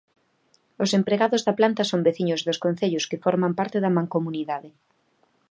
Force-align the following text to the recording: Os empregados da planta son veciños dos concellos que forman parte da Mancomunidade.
Os 0.83 0.91
empregados 0.99 1.41
da 1.47 1.57
planta 1.59 1.83
son 1.91 2.01
veciños 2.07 2.41
dos 2.47 2.61
concellos 2.65 3.07
que 3.09 3.21
forman 3.25 3.53
parte 3.59 3.77
da 3.83 3.93
Mancomunidade. 3.95 4.69